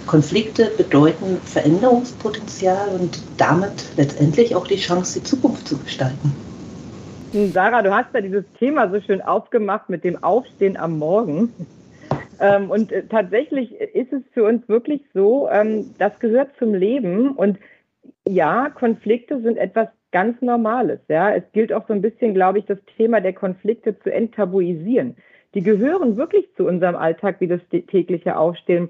Konflikte 0.08 0.72
bedeuten 0.76 1.38
Veränderungspotenzial 1.46 2.98
und 3.00 3.22
damit 3.38 3.86
letztendlich 3.96 4.56
auch 4.56 4.66
die 4.66 4.78
Chance, 4.78 5.20
die 5.20 5.26
Zukunft 5.26 5.68
zu 5.68 5.78
gestalten. 5.78 6.36
Sarah, 7.54 7.84
du 7.84 7.94
hast 7.94 8.12
ja 8.14 8.22
dieses 8.22 8.46
Thema 8.58 8.90
so 8.90 9.00
schön 9.02 9.22
aufgemacht 9.22 9.88
mit 9.88 10.04
dem 10.04 10.24
Aufstehen 10.24 10.78
am 10.78 10.98
Morgen. 10.98 11.54
Ähm, 12.40 12.72
und 12.72 12.92
äh, 12.92 13.04
tatsächlich 13.08 13.72
ist 13.80 14.12
es 14.12 14.24
für 14.34 14.46
uns 14.46 14.68
wirklich 14.68 15.02
so, 15.14 15.48
ähm, 15.52 15.92
das 16.00 16.18
gehört 16.20 16.50
zum 16.58 16.74
Leben 16.74 17.32
und 17.32 17.58
ja, 18.28 18.70
Konflikte 18.70 19.42
sind 19.42 19.58
etwas 19.58 19.90
ganz 20.12 20.42
Normales. 20.42 21.00
Ja, 21.10 21.34
es 21.34 21.44
gilt 21.52 21.74
auch 21.74 21.88
so 21.88 21.94
ein 21.94 22.02
bisschen, 22.02 22.34
glaube 22.34 22.60
ich, 22.60 22.66
das 22.66 22.80
Thema 22.98 23.20
der 23.20 23.34
Konflikte 23.34 24.00
zu 24.00 24.14
enttabuisieren. 24.14 25.16
Die 25.54 25.62
gehören 25.62 26.18
wirklich 26.18 26.48
zu 26.56 26.66
unserem 26.66 26.96
Alltag 26.96 27.38
wie 27.40 27.48
das 27.48 27.62
tägliche 27.70 28.38
Aufstehen. 28.38 28.90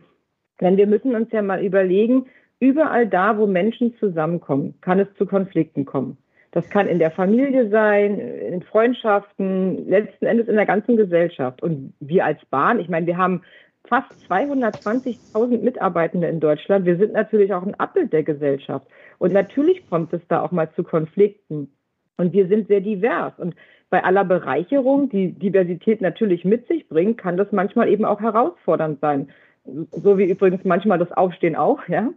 Denn 0.61 0.77
wir 0.77 0.87
müssen 0.87 1.15
uns 1.15 1.31
ja 1.31 1.41
mal 1.41 1.63
überlegen, 1.63 2.27
überall 2.59 3.07
da, 3.07 3.37
wo 3.37 3.47
Menschen 3.47 3.95
zusammenkommen, 3.97 4.75
kann 4.81 4.99
es 4.99 5.07
zu 5.17 5.25
Konflikten 5.25 5.85
kommen. 5.85 6.17
Das 6.51 6.69
kann 6.69 6.87
in 6.87 6.99
der 6.99 7.09
Familie 7.09 7.69
sein, 7.69 8.19
in 8.19 8.61
Freundschaften, 8.61 9.89
letzten 9.89 10.25
Endes 10.25 10.47
in 10.47 10.55
der 10.55 10.67
ganzen 10.67 10.95
Gesellschaft. 10.95 11.63
Und 11.63 11.93
wir 11.99 12.25
als 12.25 12.39
Bahn, 12.51 12.79
ich 12.79 12.89
meine, 12.89 13.07
wir 13.07 13.17
haben 13.17 13.41
fast 13.87 14.11
220.000 14.29 15.61
Mitarbeitende 15.61 16.27
in 16.27 16.39
Deutschland. 16.39 16.85
Wir 16.85 16.97
sind 16.97 17.13
natürlich 17.13 17.53
auch 17.53 17.63
ein 17.63 17.75
Abbild 17.75 18.13
der 18.13 18.23
Gesellschaft. 18.23 18.87
Und 19.19 19.33
natürlich 19.33 19.87
kommt 19.89 20.13
es 20.13 20.21
da 20.27 20.41
auch 20.41 20.51
mal 20.51 20.71
zu 20.73 20.83
Konflikten. 20.83 21.71
Und 22.17 22.33
wir 22.33 22.47
sind 22.47 22.67
sehr 22.67 22.81
divers. 22.81 23.33
Und 23.37 23.55
bei 23.89 24.03
aller 24.03 24.23
Bereicherung, 24.23 25.09
die 25.09 25.33
Diversität 25.33 26.01
natürlich 26.01 26.45
mit 26.45 26.67
sich 26.67 26.87
bringt, 26.87 27.17
kann 27.17 27.37
das 27.37 27.51
manchmal 27.51 27.89
eben 27.89 28.05
auch 28.05 28.21
herausfordernd 28.21 28.99
sein. 29.01 29.29
So 29.65 30.17
wie 30.17 30.25
übrigens 30.25 30.65
manchmal 30.65 30.99
das 30.99 31.11
Aufstehen 31.11 31.55
auch, 31.55 31.87
ja. 31.87 32.09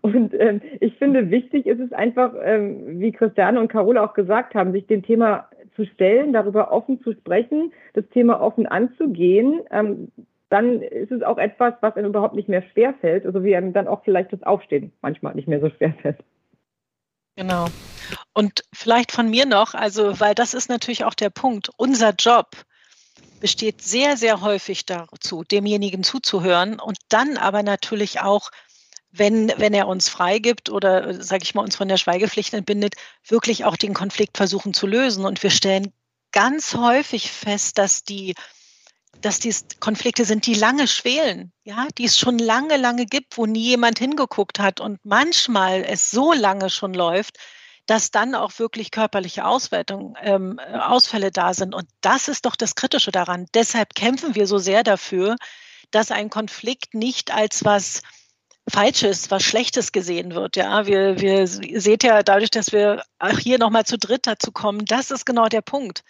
Und 0.00 0.32
ähm, 0.38 0.62
ich 0.80 0.96
finde, 0.96 1.30
wichtig 1.30 1.66
ist 1.66 1.80
es 1.80 1.92
einfach, 1.92 2.32
ähm, 2.42 3.00
wie 3.00 3.12
Christiane 3.12 3.60
und 3.60 3.68
Carola 3.68 4.04
auch 4.04 4.14
gesagt 4.14 4.54
haben, 4.54 4.72
sich 4.72 4.86
dem 4.86 5.02
Thema 5.02 5.48
zu 5.74 5.84
stellen, 5.84 6.32
darüber 6.32 6.72
offen 6.72 7.02
zu 7.02 7.12
sprechen, 7.12 7.72
das 7.92 8.08
Thema 8.08 8.40
offen 8.40 8.66
anzugehen. 8.66 9.60
Ähm, 9.70 10.08
dann 10.48 10.82
ist 10.82 11.10
es 11.10 11.22
auch 11.22 11.38
etwas, 11.38 11.74
was 11.80 11.96
einem 11.96 12.08
überhaupt 12.08 12.34
nicht 12.34 12.48
mehr 12.48 12.62
schwerfällt, 12.72 13.26
also 13.26 13.42
wie 13.42 13.56
einem 13.56 13.72
dann 13.72 13.88
auch 13.88 14.04
vielleicht 14.04 14.32
das 14.32 14.42
Aufstehen 14.42 14.92
manchmal 15.02 15.34
nicht 15.34 15.48
mehr 15.48 15.60
so 15.60 15.70
schwerfällt. 15.70 16.18
Genau. 17.36 17.66
Und 18.32 18.64
vielleicht 18.72 19.12
von 19.12 19.28
mir 19.28 19.44
noch, 19.46 19.74
also, 19.74 20.20
weil 20.20 20.34
das 20.34 20.54
ist 20.54 20.68
natürlich 20.68 21.04
auch 21.04 21.14
der 21.14 21.30
Punkt. 21.30 21.70
Unser 21.76 22.12
Job 22.12 22.56
besteht 23.40 23.82
sehr, 23.82 24.16
sehr 24.16 24.40
häufig 24.40 24.86
dazu, 24.86 25.42
demjenigen 25.42 26.02
zuzuhören 26.02 26.80
und 26.80 26.96
dann 27.08 27.36
aber 27.36 27.62
natürlich 27.62 28.20
auch, 28.20 28.50
wenn, 29.10 29.52
wenn 29.56 29.74
er 29.74 29.88
uns 29.88 30.08
freigibt 30.08 30.70
oder, 30.70 31.22
sage 31.22 31.42
ich 31.42 31.54
mal, 31.54 31.62
uns 31.62 31.76
von 31.76 31.88
der 31.88 31.96
Schweigepflicht 31.96 32.54
entbindet, 32.54 32.94
wirklich 33.26 33.64
auch 33.64 33.76
den 33.76 33.94
Konflikt 33.94 34.36
versuchen 34.36 34.74
zu 34.74 34.86
lösen. 34.86 35.24
Und 35.24 35.42
wir 35.42 35.50
stellen 35.50 35.92
ganz 36.32 36.74
häufig 36.74 37.30
fest, 37.30 37.78
dass 37.78 38.04
die 38.04 38.34
dass 39.20 39.38
dies 39.38 39.66
Konflikte 39.80 40.24
sind, 40.24 40.46
die 40.46 40.54
lange 40.54 40.86
schwelen, 40.86 41.52
ja, 41.64 41.88
die 41.98 42.04
es 42.04 42.18
schon 42.18 42.38
lange, 42.38 42.76
lange 42.76 43.06
gibt, 43.06 43.38
wo 43.38 43.46
nie 43.46 43.62
jemand 43.62 43.98
hingeguckt 43.98 44.58
hat 44.58 44.80
und 44.80 44.98
manchmal 45.04 45.84
es 45.84 46.10
so 46.10 46.32
lange 46.32 46.70
schon 46.70 46.94
läuft, 46.94 47.38
dass 47.86 48.10
dann 48.10 48.34
auch 48.34 48.58
wirklich 48.58 48.90
körperliche 48.90 49.44
Auswertung, 49.44 50.16
ähm, 50.20 50.58
Ausfälle 50.58 51.30
da 51.30 51.54
sind. 51.54 51.74
Und 51.74 51.88
das 52.00 52.28
ist 52.28 52.44
doch 52.44 52.56
das 52.56 52.74
Kritische 52.74 53.12
daran. 53.12 53.46
Deshalb 53.54 53.94
kämpfen 53.94 54.34
wir 54.34 54.46
so 54.46 54.58
sehr 54.58 54.82
dafür, 54.82 55.36
dass 55.92 56.10
ein 56.10 56.30
Konflikt 56.30 56.94
nicht 56.94 57.30
als 57.30 57.64
was 57.64 58.02
Falsches, 58.68 59.30
was 59.30 59.44
Schlechtes 59.44 59.92
gesehen 59.92 60.34
wird. 60.34 60.56
Ja, 60.56 60.86
wir, 60.86 61.20
wir 61.20 61.46
seht 61.46 62.02
ja 62.02 62.24
dadurch, 62.24 62.50
dass 62.50 62.72
wir 62.72 63.04
auch 63.20 63.38
hier 63.38 63.58
nochmal 63.58 63.86
zu 63.86 63.96
dritt 63.96 64.26
dazu 64.26 64.50
kommen, 64.50 64.84
das 64.84 65.12
ist 65.12 65.24
genau 65.24 65.46
der 65.46 65.62
Punkt. 65.62 66.02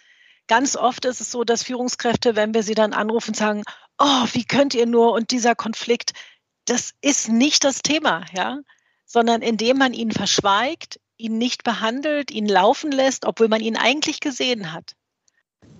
Ganz 0.48 0.76
oft 0.76 1.04
ist 1.04 1.20
es 1.20 1.30
so, 1.30 1.44
dass 1.44 1.64
Führungskräfte, 1.64 2.36
wenn 2.36 2.54
wir 2.54 2.62
sie 2.62 2.74
dann 2.74 2.92
anrufen, 2.92 3.34
sagen, 3.34 3.62
oh, 3.98 4.26
wie 4.32 4.44
könnt 4.44 4.74
ihr 4.74 4.86
nur 4.86 5.12
und 5.12 5.30
dieser 5.30 5.54
Konflikt, 5.54 6.12
das 6.66 6.92
ist 7.00 7.28
nicht 7.28 7.64
das 7.64 7.82
Thema, 7.82 8.24
ja, 8.34 8.58
sondern 9.04 9.42
indem 9.42 9.78
man 9.78 9.92
ihn 9.92 10.12
verschweigt, 10.12 11.00
ihn 11.16 11.38
nicht 11.38 11.64
behandelt, 11.64 12.30
ihn 12.30 12.46
laufen 12.46 12.92
lässt, 12.92 13.24
obwohl 13.24 13.48
man 13.48 13.60
ihn 13.60 13.76
eigentlich 13.76 14.20
gesehen 14.20 14.72
hat, 14.72 14.92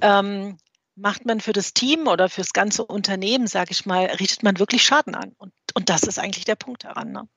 ähm, 0.01 0.59
macht 0.95 1.27
man 1.27 1.41
für 1.41 1.53
das 1.53 1.75
Team 1.75 2.07
oder 2.07 2.29
fürs 2.29 2.53
ganze 2.53 2.85
Unternehmen, 2.85 3.47
sage 3.47 3.73
ich 3.73 3.85
mal, 3.85 4.07
richtet 4.07 4.43
man 4.43 4.59
wirklich 4.59 4.83
Schaden 4.83 5.15
an. 5.15 5.33
Und, 5.37 5.53
und 5.75 5.91
das 5.91 6.05
ist 6.05 6.19
eigentlich 6.19 6.47
der 6.47 6.55
Punkt 6.57 6.85
daran. 6.85 7.13
Ne? 7.13 7.29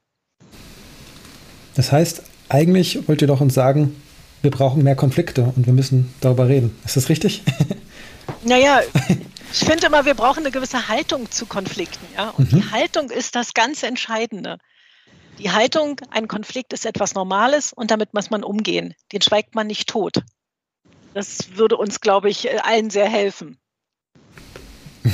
Das 1.76 1.92
heißt, 1.92 2.24
eigentlich 2.48 3.08
wollt 3.08 3.22
ihr 3.22 3.28
doch 3.28 3.42
uns 3.42 3.54
sagen, 3.54 4.02
wir 4.42 4.52
brauchen 4.52 4.84
mehr 4.84 4.96
Konflikte 4.96 5.52
und 5.56 5.66
wir 5.66 5.74
müssen 5.74 6.14
darüber 6.22 6.48
reden. 6.48 6.78
Ist 6.86 6.98
das 6.98 7.10
richtig? 7.10 7.44
Naja, 8.46 8.80
ich 9.52 9.60
finde 9.66 9.88
immer, 9.88 10.06
wir 10.06 10.14
brauchen 10.14 10.40
eine 10.40 10.52
gewisse 10.52 10.88
Haltung 10.88 11.30
zu 11.30 11.46
Konflikten. 11.46 12.06
Ja? 12.16 12.30
Und 12.38 12.54
mhm. 12.54 12.58
die 12.58 12.72
Haltung 12.72 13.10
ist 13.10 13.36
das 13.36 13.54
ganz 13.54 13.84
Entscheidende. 13.84 14.60
Die 15.40 15.52
Haltung, 15.52 16.00
ein 16.12 16.28
Konflikt 16.28 16.74
ist 16.74 16.86
etwas 16.86 17.16
Normales 17.16 17.74
und 17.74 17.92
damit 17.92 18.14
muss 18.14 18.30
man 18.30 18.44
umgehen. 18.44 18.94
Den 19.12 19.22
schweigt 19.22 19.56
man 19.56 19.68
nicht 19.68 19.90
tot. 19.90 20.22
Das 21.14 21.58
würde 21.58 21.78
uns, 21.78 22.02
glaube 22.02 22.30
ich, 22.30 22.48
allen 22.64 22.90
sehr 22.90 23.10
helfen. 23.10 23.58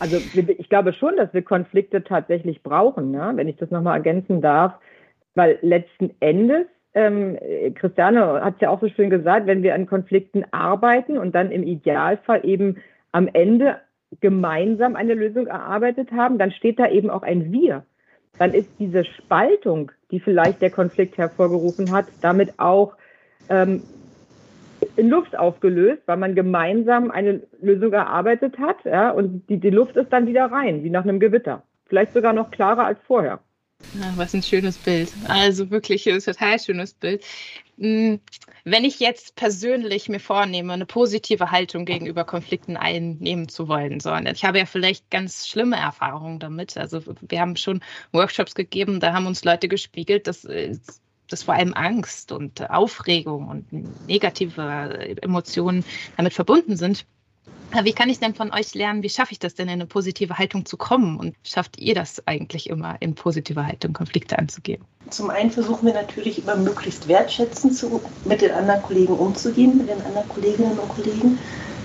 Also 0.00 0.20
ich 0.34 0.68
glaube 0.68 0.92
schon, 0.92 1.16
dass 1.16 1.32
wir 1.32 1.40
Konflikte 1.40 2.02
tatsächlich 2.02 2.62
brauchen, 2.62 3.12
ne? 3.12 3.32
wenn 3.36 3.48
ich 3.48 3.56
das 3.56 3.70
nochmal 3.70 3.96
ergänzen 3.96 4.42
darf, 4.42 4.74
weil 5.34 5.58
letzten 5.62 6.10
Endes 6.20 6.66
ähm, 6.94 7.38
Christiane 7.74 8.44
hat 8.44 8.54
es 8.54 8.60
ja 8.60 8.70
auch 8.70 8.80
so 8.80 8.88
schön 8.88 9.10
gesagt, 9.10 9.46
wenn 9.46 9.62
wir 9.62 9.74
an 9.74 9.86
Konflikten 9.86 10.44
arbeiten 10.52 11.18
und 11.18 11.34
dann 11.34 11.50
im 11.50 11.62
Idealfall 11.62 12.44
eben 12.44 12.76
am 13.12 13.28
Ende 13.32 13.80
gemeinsam 14.20 14.96
eine 14.96 15.14
Lösung 15.14 15.46
erarbeitet 15.46 16.12
haben, 16.12 16.38
dann 16.38 16.52
steht 16.52 16.78
da 16.78 16.88
eben 16.88 17.10
auch 17.10 17.22
ein 17.22 17.50
Wir. 17.52 17.84
Dann 18.38 18.52
ist 18.52 18.68
diese 18.78 19.04
Spaltung, 19.04 19.92
die 20.10 20.20
vielleicht 20.20 20.62
der 20.62 20.70
Konflikt 20.70 21.18
hervorgerufen 21.18 21.92
hat, 21.92 22.06
damit 22.20 22.58
auch 22.58 22.94
ähm, 23.48 23.82
in 24.96 25.08
Luft 25.08 25.36
aufgelöst, 25.38 26.02
weil 26.06 26.16
man 26.16 26.34
gemeinsam 26.34 27.10
eine 27.10 27.42
Lösung 27.60 27.92
erarbeitet 27.92 28.58
hat. 28.58 28.84
Ja, 28.84 29.10
und 29.10 29.48
die, 29.48 29.58
die 29.58 29.70
Luft 29.70 29.96
ist 29.96 30.12
dann 30.12 30.26
wieder 30.26 30.46
rein, 30.46 30.82
wie 30.84 30.90
nach 30.90 31.04
einem 31.04 31.20
Gewitter. 31.20 31.62
Vielleicht 31.86 32.12
sogar 32.12 32.32
noch 32.32 32.50
klarer 32.50 32.86
als 32.86 32.98
vorher. 33.06 33.40
Ja, 33.92 34.16
was 34.16 34.34
ein 34.34 34.42
schönes 34.42 34.78
Bild. 34.78 35.12
Also 35.24 35.70
wirklich 35.70 36.08
ein 36.08 36.18
total 36.20 36.58
schönes 36.58 36.94
Bild. 36.94 37.24
Hm, 37.78 38.20
wenn 38.64 38.84
ich 38.84 38.98
jetzt 38.98 39.36
persönlich 39.36 40.08
mir 40.08 40.20
vornehme, 40.20 40.72
eine 40.72 40.86
positive 40.86 41.50
Haltung 41.50 41.84
gegenüber 41.84 42.24
Konflikten 42.24 42.76
einnehmen 42.76 43.48
zu 43.48 43.68
wollen, 43.68 44.00
sondern 44.00 44.34
ich 44.34 44.44
habe 44.44 44.58
ja 44.58 44.66
vielleicht 44.66 45.10
ganz 45.10 45.46
schlimme 45.46 45.76
Erfahrungen 45.76 46.38
damit. 46.38 46.76
Also 46.76 47.02
wir 47.20 47.40
haben 47.40 47.56
schon 47.56 47.82
Workshops 48.12 48.54
gegeben, 48.54 49.00
da 49.00 49.12
haben 49.12 49.26
uns 49.26 49.44
Leute 49.44 49.68
gespiegelt, 49.68 50.26
dass 50.26 50.44
äh, 50.44 50.76
dass 51.28 51.42
vor 51.44 51.54
allem 51.54 51.72
Angst 51.74 52.32
und 52.32 52.68
Aufregung 52.70 53.48
und 53.48 54.06
negative 54.06 55.16
Emotionen 55.22 55.84
damit 56.16 56.34
verbunden 56.34 56.76
sind. 56.76 57.06
Wie 57.82 57.92
kann 57.92 58.08
ich 58.08 58.20
denn 58.20 58.34
von 58.34 58.52
euch 58.52 58.74
lernen, 58.74 59.02
wie 59.02 59.08
schaffe 59.08 59.32
ich 59.32 59.40
das 59.40 59.54
denn, 59.54 59.66
in 59.66 59.74
eine 59.74 59.86
positive 59.86 60.38
Haltung 60.38 60.64
zu 60.64 60.76
kommen? 60.76 61.18
Und 61.18 61.34
schafft 61.42 61.78
ihr 61.78 61.94
das 61.94 62.24
eigentlich 62.26 62.70
immer, 62.70 62.96
in 63.00 63.16
positiver 63.16 63.66
Haltung 63.66 63.92
Konflikte 63.92 64.38
anzugehen? 64.38 64.84
Zum 65.10 65.28
einen 65.30 65.50
versuchen 65.50 65.86
wir 65.86 65.94
natürlich 65.94 66.42
immer 66.42 66.54
möglichst 66.54 67.08
wertschätzend 67.08 67.76
zu, 67.76 68.00
mit 68.24 68.42
den 68.42 68.52
anderen 68.52 68.82
Kollegen 68.82 69.14
umzugehen, 69.14 69.78
mit 69.78 69.88
den 69.88 70.00
anderen 70.02 70.28
Kolleginnen 70.28 70.78
und 70.78 70.88
Kollegen. 70.88 71.38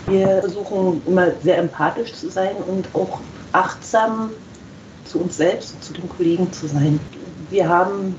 Wir 0.08 0.42
versuchen 0.42 1.02
immer 1.08 1.32
sehr 1.42 1.58
empathisch 1.58 2.14
zu 2.14 2.30
sein 2.30 2.56
und 2.68 2.88
auch 2.94 3.20
achtsam 3.52 4.30
zu 5.06 5.20
uns 5.20 5.38
selbst 5.38 5.74
und 5.74 5.84
zu 5.84 5.94
den 5.94 6.08
Kollegen 6.08 6.52
zu 6.54 6.68
sein. 6.68 7.00
Wir 7.50 7.68
haben 7.68 8.16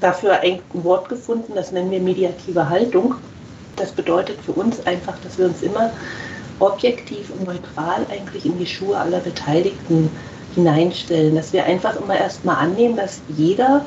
dafür 0.00 0.40
ein 0.40 0.60
Wort 0.74 1.08
gefunden, 1.08 1.54
das 1.54 1.72
nennen 1.72 1.90
wir 1.90 2.00
mediative 2.00 2.68
Haltung. 2.68 3.14
Das 3.76 3.92
bedeutet 3.92 4.38
für 4.40 4.52
uns 4.52 4.86
einfach, 4.86 5.18
dass 5.20 5.38
wir 5.38 5.46
uns 5.46 5.62
immer 5.62 5.90
objektiv 6.60 7.30
und 7.30 7.46
neutral 7.46 8.06
eigentlich 8.10 8.44
in 8.44 8.58
die 8.58 8.66
Schuhe 8.66 8.96
aller 8.98 9.20
Beteiligten 9.20 10.10
hineinstellen, 10.54 11.34
dass 11.34 11.52
wir 11.52 11.64
einfach 11.64 11.96
immer 11.96 12.16
erstmal 12.16 12.56
annehmen, 12.56 12.96
dass 12.96 13.20
jeder 13.36 13.84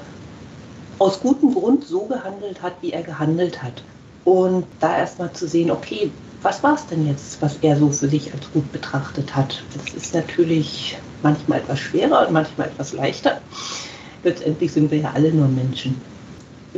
aus 0.99 1.19
gutem 1.19 1.53
Grund 1.53 1.85
so 1.85 2.01
gehandelt 2.01 2.61
hat, 2.61 2.73
wie 2.81 2.91
er 2.91 3.03
gehandelt 3.03 3.61
hat. 3.61 3.83
Und 4.25 4.65
da 4.79 4.97
erstmal 4.97 5.31
zu 5.31 5.47
sehen, 5.47 5.71
okay, 5.71 6.11
was 6.41 6.63
war 6.63 6.75
es 6.75 6.85
denn 6.87 7.07
jetzt, 7.07 7.41
was 7.41 7.57
er 7.61 7.77
so 7.77 7.89
für 7.89 8.09
sich 8.09 8.33
als 8.33 8.51
gut 8.51 8.71
betrachtet 8.71 9.35
hat? 9.35 9.63
Das 9.73 9.93
ist 9.93 10.13
natürlich 10.13 10.97
manchmal 11.23 11.59
etwas 11.59 11.79
schwerer 11.79 12.27
und 12.27 12.33
manchmal 12.33 12.67
etwas 12.67 12.93
leichter. 12.93 13.41
Letztendlich 14.23 14.71
sind 14.71 14.91
wir 14.91 14.99
ja 14.99 15.11
alle 15.13 15.31
nur 15.31 15.47
Menschen. 15.47 15.99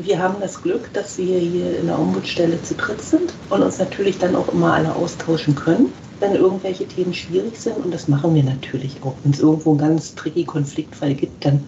Wir 0.02 0.20
haben 0.20 0.36
das 0.40 0.62
Glück, 0.62 0.94
dass 0.94 1.18
wir 1.18 1.40
hier 1.40 1.78
in 1.78 1.88
der 1.88 2.00
Ombudsstelle 2.00 2.62
zu 2.64 2.74
dritt 2.74 3.02
sind 3.02 3.34
und 3.50 3.62
uns 3.62 3.80
natürlich 3.80 4.18
dann 4.18 4.36
auch 4.36 4.48
immer 4.54 4.74
alle 4.74 4.96
austauschen 4.96 5.56
können, 5.56 5.92
wenn 6.22 6.36
irgendwelche 6.36 6.88
Themen 6.88 7.14
schwierig 7.14 7.58
sind. 7.60 7.76
Und 7.78 7.94
das 7.94 8.08
machen 8.08 8.34
wir 8.34 8.44
natürlich 8.44 8.96
auch. 9.04 9.16
Wenn 9.24 9.34
es 9.34 9.42
irgendwo 9.42 9.72
einen 9.72 9.80
ganz 9.80 10.16
tricky 10.16 10.46
Konfliktfall 10.46 11.16
gibt, 11.16 11.44
dann, 11.44 11.68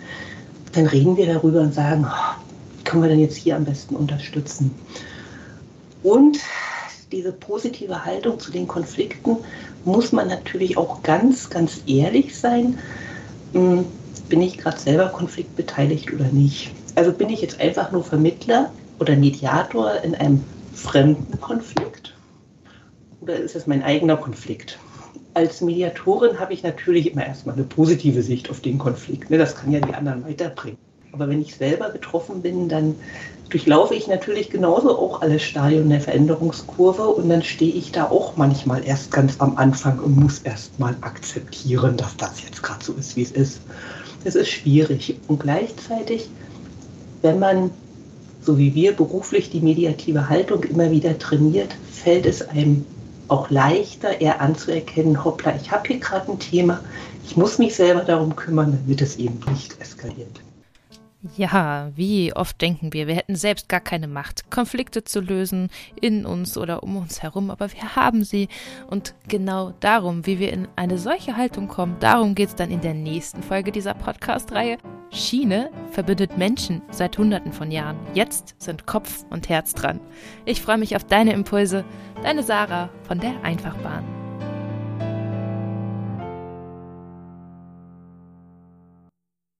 dann 0.71 0.85
reden 0.85 1.17
wir 1.17 1.25
darüber 1.25 1.59
und 1.59 1.73
sagen, 1.73 2.05
oh, 2.07 2.41
können 2.85 3.03
wir 3.03 3.09
denn 3.09 3.19
jetzt 3.19 3.35
hier 3.35 3.57
am 3.57 3.65
besten 3.65 3.95
unterstützen? 3.97 4.71
Und 6.01 6.38
diese 7.11 7.33
positive 7.33 8.05
Haltung 8.05 8.39
zu 8.39 8.51
den 8.51 8.67
Konflikten 8.67 9.38
muss 9.83 10.13
man 10.13 10.29
natürlich 10.29 10.77
auch 10.77 11.03
ganz, 11.03 11.50
ganz 11.50 11.81
ehrlich 11.85 12.38
sein. 12.38 12.77
Hm, 13.51 13.85
bin 14.29 14.41
ich 14.41 14.57
gerade 14.57 14.79
selber 14.79 15.09
konfliktbeteiligt 15.09 16.13
oder 16.13 16.29
nicht? 16.31 16.71
Also 16.95 17.12
bin 17.12 17.29
ich 17.29 17.41
jetzt 17.41 17.60
einfach 17.60 17.91
nur 17.91 18.03
Vermittler 18.03 18.71
oder 19.00 19.15
Mediator 19.15 20.01
in 20.03 20.15
einem 20.15 20.43
fremden 20.74 21.39
Konflikt 21.39 22.13
oder 23.21 23.36
ist 23.36 23.55
es 23.55 23.67
mein 23.67 23.83
eigener 23.83 24.17
Konflikt? 24.17 24.79
Als 25.33 25.62
Mediatorin 25.62 26.39
habe 26.39 26.53
ich 26.53 26.63
natürlich 26.63 27.12
immer 27.12 27.25
erstmal 27.25 27.55
eine 27.55 27.63
positive 27.63 28.21
Sicht 28.21 28.50
auf 28.50 28.60
den 28.60 28.77
Konflikt. 28.77 29.29
Ne? 29.29 29.38
Das 29.38 29.55
kann 29.55 29.71
ja 29.71 29.79
die 29.79 29.93
anderen 29.93 30.25
weiterbringen. 30.25 30.77
Aber 31.13 31.29
wenn 31.29 31.41
ich 31.41 31.55
selber 31.55 31.89
betroffen 31.89 32.41
bin, 32.41 32.67
dann 32.67 32.95
durchlaufe 33.50 33.93
ich 33.93 34.07
natürlich 34.07 34.50
genauso 34.50 34.98
auch 34.98 35.21
alle 35.21 35.39
Stadien 35.39 35.89
der 35.89 36.01
Veränderungskurve 36.01 37.07
und 37.07 37.29
dann 37.29 37.43
stehe 37.43 37.74
ich 37.74 37.91
da 37.91 38.05
auch 38.05 38.38
manchmal 38.38 38.86
erst 38.86 39.12
ganz 39.12 39.36
am 39.39 39.57
Anfang 39.57 40.00
und 40.00 40.17
muss 40.17 40.39
erst 40.39 40.79
mal 40.79 40.95
akzeptieren, 41.01 41.98
dass 41.98 42.15
das 42.17 42.41
jetzt 42.43 42.63
gerade 42.63 42.83
so 42.83 42.93
ist, 42.93 43.15
wie 43.15 43.24
es 43.24 43.31
ist. 43.31 43.62
Das 44.24 44.36
ist 44.36 44.50
schwierig. 44.50 45.17
Und 45.27 45.41
gleichzeitig 45.41 46.29
wenn 47.22 47.40
man, 47.40 47.72
so 48.42 48.58
wie 48.58 48.74
wir, 48.74 48.94
beruflich 48.94 49.50
die 49.50 49.62
mediative 49.62 50.30
Haltung 50.30 50.64
immer 50.64 50.92
wieder 50.92 51.18
trainiert, 51.18 51.75
fällt 51.92 52.25
es 52.25 52.48
einem 52.48 52.86
auch 53.27 53.50
leichter, 53.50 54.20
eher 54.20 54.42
anzuerkennen, 54.42 55.24
hoppla, 55.24 55.55
ich 55.55 55.72
habe 55.72 55.88
hier 55.88 56.00
gerade 56.00 56.31
ein 56.31 56.40
Thema, 56.40 56.81
ich 57.25 57.38
muss 57.38 57.60
mich 57.60 57.75
selber 57.75 58.01
darum 58.01 58.36
kümmern, 58.36 58.77
damit 58.84 59.01
es 59.01 59.16
eben 59.18 59.40
nicht 59.51 59.79
eskaliert. 59.79 60.42
Ja, 61.38 61.92
wie 61.96 62.34
oft 62.34 62.60
denken 62.62 62.94
wir, 62.94 63.05
wir 63.05 63.14
hätten 63.14 63.36
selbst 63.36 63.70
gar 63.70 63.79
keine 63.79 64.07
Macht, 64.07 64.50
Konflikte 64.50 65.03
zu 65.03 65.20
lösen, 65.20 65.70
in 66.00 66.25
uns 66.25 66.57
oder 66.57 66.81
um 66.81 66.98
uns 66.98 67.22
herum, 67.22 67.51
aber 67.51 67.72
wir 67.72 67.96
haben 67.96 68.24
sie. 68.24 68.48
Und 68.90 69.14
genau 69.27 69.72
darum, 69.81 70.25
wie 70.25 70.40
wir 70.40 70.51
in 70.51 70.68
eine 70.75 70.98
solche 70.98 71.38
Haltung 71.38 71.68
kommen, 71.68 71.98
darum 72.00 72.34
geht 72.34 72.50
es 72.50 72.55
dann 72.55 72.72
in 72.72 72.81
der 72.81 72.96
nächsten 72.96 73.44
Folge 73.44 73.72
dieser 73.72 73.94
Podcast-Reihe. 73.94 74.77
Schiene 75.12 75.70
verbindet 75.92 76.40
Menschen 76.40 76.81
seit 76.90 77.16
Hunderten 77.20 77.53
von 77.53 77.70
Jahren. 77.70 77.98
Jetzt 78.16 78.55
sind 78.57 78.88
Kopf 78.88 79.24
und 79.29 79.48
Herz 79.48 79.75
dran. 79.75 80.00
Ich 80.46 80.62
freue 80.62 80.79
mich 80.79 80.96
auf 80.96 81.03
deine 81.03 81.34
Impulse. 81.34 81.86
Deine 82.24 82.42
Sarah 82.42 82.90
von 83.03 83.20
der 83.20 83.44
Einfachbahn. 83.44 84.21